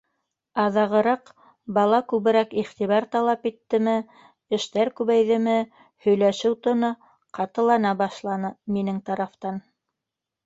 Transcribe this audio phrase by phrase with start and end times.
[0.61, 1.27] Аҙағыраҡ,
[1.77, 3.93] бала күберәк иғтибар талап иттеме,
[4.57, 5.53] эштәр күбәйҙеме,
[6.07, 6.89] һөйләшеү тоны
[7.41, 9.61] ҡатылана башланы, минең тарафтан.